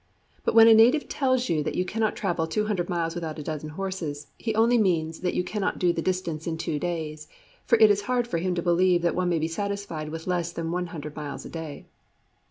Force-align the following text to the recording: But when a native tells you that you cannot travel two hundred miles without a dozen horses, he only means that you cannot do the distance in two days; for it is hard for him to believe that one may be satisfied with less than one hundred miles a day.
But 0.43 0.55
when 0.55 0.67
a 0.67 0.73
native 0.73 1.07
tells 1.07 1.47
you 1.47 1.61
that 1.61 1.75
you 1.75 1.85
cannot 1.85 2.15
travel 2.15 2.47
two 2.47 2.65
hundred 2.65 2.89
miles 2.89 3.13
without 3.13 3.37
a 3.37 3.43
dozen 3.43 3.69
horses, 3.69 4.31
he 4.39 4.55
only 4.55 4.79
means 4.79 5.19
that 5.19 5.35
you 5.35 5.43
cannot 5.43 5.77
do 5.77 5.93
the 5.93 6.01
distance 6.01 6.47
in 6.47 6.57
two 6.57 6.79
days; 6.79 7.27
for 7.65 7.77
it 7.77 7.91
is 7.91 8.01
hard 8.01 8.27
for 8.27 8.39
him 8.39 8.55
to 8.55 8.63
believe 8.63 9.03
that 9.03 9.13
one 9.13 9.29
may 9.29 9.37
be 9.37 9.47
satisfied 9.47 10.09
with 10.09 10.25
less 10.25 10.51
than 10.51 10.71
one 10.71 10.87
hundred 10.87 11.15
miles 11.15 11.45
a 11.45 11.49
day. 11.49 11.85